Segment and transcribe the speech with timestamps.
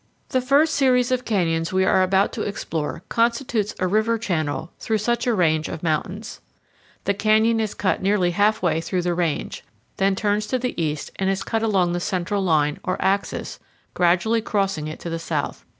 [0.29, 4.97] The first series of canyons we are about to explore constitutes a river channel through
[4.97, 6.41] such a range of mountains.
[7.03, 9.63] The canyon is cut nearly halfway through the range,
[9.97, 13.59] then turns to the east and is cut along the central line, or axis,
[13.93, 15.65] gradually crossing it to the south.